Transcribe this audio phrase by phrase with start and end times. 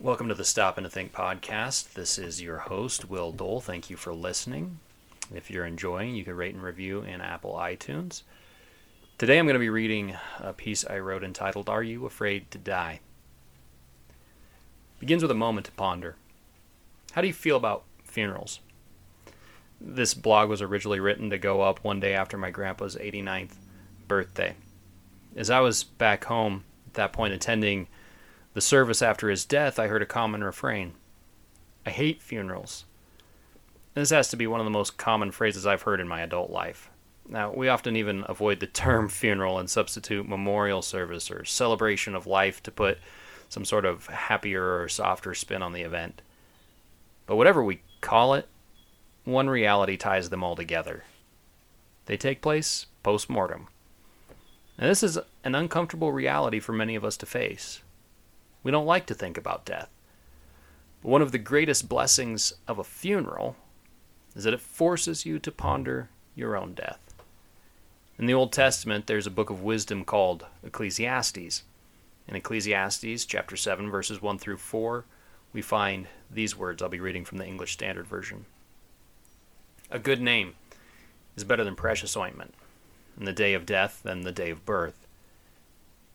[0.00, 1.94] Welcome to the Stopping to Think podcast.
[1.94, 3.60] This is your host, Will Dole.
[3.60, 4.78] Thank you for listening.
[5.34, 8.22] If you're enjoying, you can rate and review in Apple iTunes.
[9.18, 12.58] Today I'm going to be reading a piece I wrote entitled Are You Afraid to
[12.58, 13.00] Die?
[15.00, 16.14] Begins with a moment to ponder.
[17.10, 18.60] How do you feel about funerals?
[19.80, 23.56] This blog was originally written to go up one day after my grandpa's 89th
[24.06, 24.54] birthday.
[25.34, 27.88] As I was back home at that point attending
[28.58, 30.94] the service after his death, I heard a common refrain
[31.86, 32.86] I hate funerals.
[33.94, 36.50] This has to be one of the most common phrases I've heard in my adult
[36.50, 36.90] life.
[37.28, 42.26] Now, we often even avoid the term funeral and substitute memorial service or celebration of
[42.26, 42.98] life to put
[43.48, 46.20] some sort of happier or softer spin on the event.
[47.26, 48.48] But whatever we call it,
[49.22, 51.04] one reality ties them all together.
[52.06, 53.68] They take place post mortem.
[54.76, 57.82] And this is an uncomfortable reality for many of us to face.
[58.62, 59.88] We don't like to think about death.
[61.02, 63.56] But one of the greatest blessings of a funeral
[64.34, 67.14] is that it forces you to ponder your own death.
[68.18, 71.62] In the Old Testament, there's a book of wisdom called Ecclesiastes.
[72.26, 75.04] In Ecclesiastes chapter 7, verses 1 through 4,
[75.52, 76.82] we find these words.
[76.82, 78.44] I'll be reading from the English Standard Version.
[79.90, 80.54] A good name
[81.36, 82.54] is better than precious ointment,
[83.16, 85.07] and the day of death than the day of birth.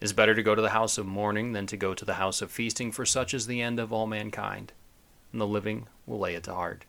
[0.00, 2.40] Is better to go to the house of mourning than to go to the house
[2.40, 4.72] of feasting, for such is the end of all mankind,
[5.30, 6.86] and the living will lay it to heart.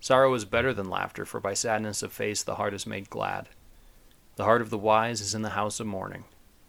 [0.00, 3.48] Sorrow is better than laughter, for by sadness of face the heart is made glad.
[4.36, 6.24] The heart of the wise is in the house of mourning,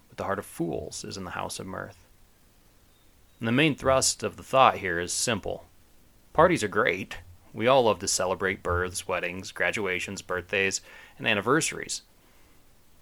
[0.07, 2.07] but the heart of fools is in the house of mirth.
[3.39, 5.65] And the main thrust of the thought here is simple.
[6.33, 7.19] Parties are great.
[7.53, 10.81] We all love to celebrate births, weddings, graduations, birthdays,
[11.19, 12.01] and anniversaries.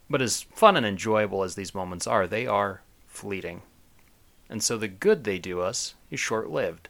[0.09, 3.61] But as fun and enjoyable as these moments are, they are fleeting.
[4.49, 6.87] And so the good they do us is short lived.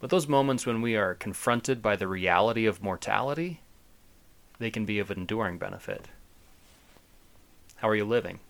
[0.00, 3.60] But those moments when we are confronted by the reality of mortality,
[4.58, 6.08] they can be of enduring benefit.
[7.76, 8.40] How are you living?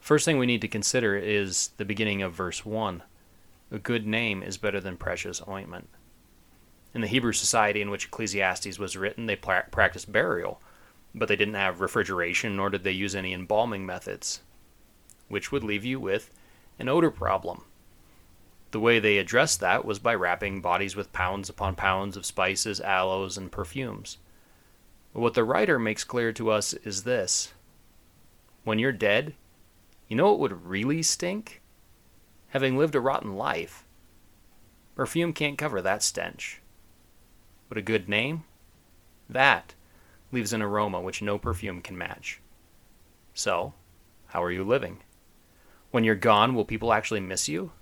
[0.00, 3.02] First thing we need to consider is the beginning of verse 1.
[3.72, 5.88] A good name is better than precious ointment.
[6.94, 10.60] In the Hebrew society in which Ecclesiastes was written, they pra- practiced burial,
[11.16, 14.42] but they didn't have refrigeration nor did they use any embalming methods,
[15.28, 16.30] which would leave you with
[16.78, 17.64] an odor problem.
[18.70, 22.82] The way they addressed that was by wrapping bodies with pounds upon pounds of spices,
[22.82, 24.18] aloes, and perfumes.
[25.14, 27.54] What the writer makes clear to us is this
[28.64, 29.34] when you're dead,
[30.08, 31.62] you know what would really stink?
[32.48, 33.84] Having lived a rotten life.
[34.94, 36.60] Perfume can't cover that stench.
[37.68, 38.44] But a good name?
[39.30, 39.74] That
[40.32, 42.40] leaves an aroma which no perfume can match.
[43.34, 43.74] So,
[44.28, 44.98] how are you living?
[45.90, 47.72] When you're gone, will people actually miss you?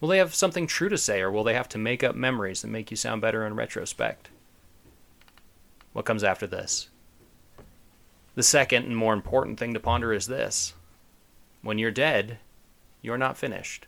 [0.00, 2.62] Will they have something true to say, or will they have to make up memories
[2.62, 4.28] that make you sound better in retrospect?
[5.92, 6.88] What comes after this?
[8.34, 10.74] The second and more important thing to ponder is this
[11.62, 12.38] when you're dead,
[13.00, 13.86] you're not finished.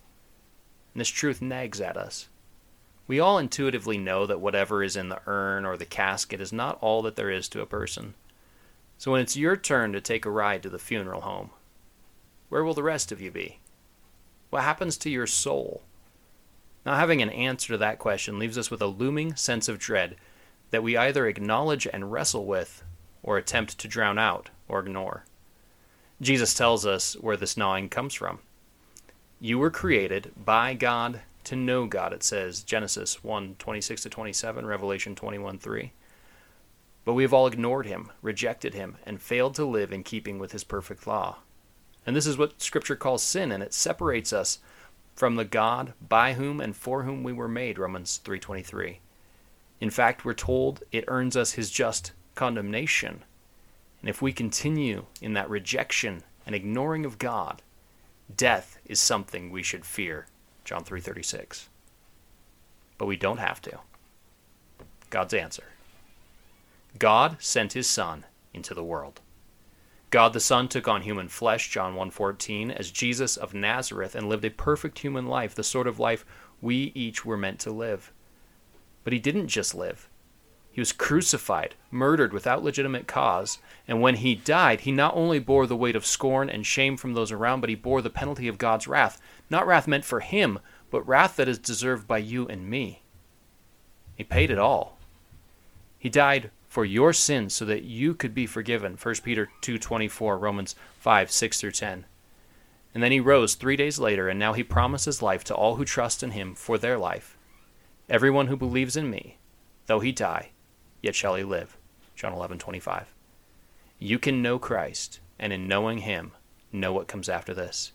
[0.95, 2.28] And this truth nags at us.
[3.09, 6.79] We all intuitively know that whatever is in the urn or the casket is not
[6.81, 8.15] all that there is to a person.
[8.99, 11.51] So when it's your turn to take a ride to the funeral home,
[12.51, 13.61] where will the rest of you be?
[14.51, 15.83] What happens to your soul?
[16.85, 20.17] Not having an answer to that question leaves us with a looming sense of dread
[20.71, 22.83] that we either acknowledge and wrestle with
[23.23, 25.25] or attempt to drown out or ignore.
[26.21, 28.41] Jesus tells us where this gnawing comes from.
[29.41, 34.66] You were created by God to know God, it says, Genesis 1 26 to 27,
[34.66, 35.92] Revelation 21 3.
[37.04, 40.53] But we have all ignored him, rejected him, and failed to live in keeping with
[40.53, 41.38] his perfect law.
[42.04, 44.59] And this is what Scripture calls sin, and it separates us
[45.14, 49.00] from the God by whom and for whom we were made, Romans 3:23.
[49.80, 53.25] In fact, we're told it earns us his just condemnation.
[54.00, 57.62] And if we continue in that rejection and ignoring of God,
[58.34, 60.26] death is something we should fear.
[60.68, 61.70] John 3:36.
[62.98, 63.80] But we don't have to.
[65.09, 65.72] God's answer.
[66.98, 69.22] God sent his son into the world.
[70.10, 74.44] God the Son took on human flesh, John 1:14, as Jesus of Nazareth and lived
[74.44, 76.26] a perfect human life, the sort of life
[76.60, 78.12] we each were meant to live.
[79.04, 80.08] But he didn't just live.
[80.72, 85.66] He was crucified, murdered without legitimate cause, and when he died, he not only bore
[85.66, 88.59] the weight of scorn and shame from those around, but he bore the penalty of
[88.59, 89.20] God's wrath,
[89.50, 90.60] not wrath meant for him,
[90.91, 93.03] but wrath that is deserved by you and me.
[94.15, 94.98] He paid it all.
[95.98, 100.76] He died for your sins so that you could be forgiven 1 peter 2.24 romans
[100.98, 102.04] 5 6 through 10 and
[102.94, 105.84] And then he rose three days later, and now he promises life to all who
[105.84, 107.36] trust in him for their life.
[108.09, 109.38] Everyone who believes in me,
[109.86, 110.50] though he die,
[111.03, 111.77] yet shall he live.
[112.15, 113.06] John 11:25.
[113.98, 116.33] You can know Christ, and in knowing him,
[116.72, 117.92] know what comes after this.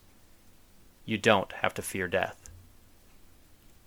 [1.06, 2.50] You don't have to fear death.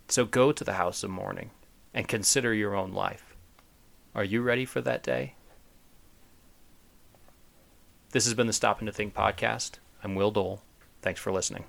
[0.08, 1.50] So go to the house of mourning
[1.92, 3.34] and consider your own life.
[4.14, 5.34] Are you ready for that day?
[8.10, 9.72] This has been the Stopping to Think podcast.
[10.02, 10.62] I'm Will Dole.
[11.02, 11.64] Thanks for listening.